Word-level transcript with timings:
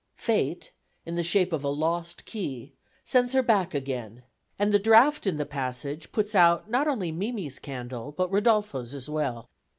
Fate, 0.15 0.71
in 1.05 1.13
the 1.15 1.21
shape 1.21 1.53
of 1.53 1.63
a 1.63 1.69
lost 1.69 2.25
key, 2.25 2.73
sends 3.03 3.33
her 3.35 3.43
back 3.43 3.75
again, 3.75 4.23
and 4.57 4.73
the 4.73 4.79
draught 4.79 5.27
in 5.27 5.37
the 5.37 5.45
passage 5.45 6.11
puts 6.11 6.33
out 6.33 6.67
not 6.67 6.87
only 6.87 7.11
Mimi's 7.11 7.59
candle, 7.59 8.11
but 8.11 8.31
Rodolfo's 8.31 8.95
as 8.95 9.07
well. 9.11 9.51